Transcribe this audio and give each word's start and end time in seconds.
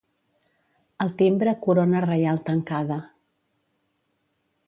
Al 1.05 1.11
timbre 1.19 1.53
Corona 1.65 2.01
Reial 2.07 2.41
Tancada. 2.49 2.99